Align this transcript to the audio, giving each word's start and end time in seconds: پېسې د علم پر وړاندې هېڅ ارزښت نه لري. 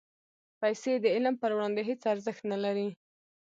پېسې 0.59 0.93
د 1.03 1.05
علم 1.15 1.35
پر 1.41 1.51
وړاندې 1.55 1.81
هېڅ 1.89 2.01
ارزښت 2.13 2.43
نه 2.51 2.57
لري. 2.63 2.87